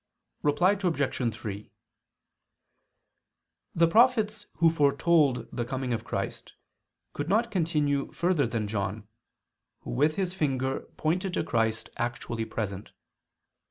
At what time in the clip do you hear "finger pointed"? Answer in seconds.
10.33-11.35